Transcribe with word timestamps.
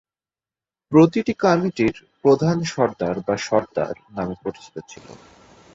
প্রতিটি 0.91 1.33
কমিটির 1.41 1.93
প্রধান 2.23 2.57
"সরদার" 2.65 3.15
বা 3.27 3.35
"সর্দার" 3.39 3.95
নামে 4.11 4.35
পরিচিত 4.43 4.75
ছিলেন। 4.87 5.17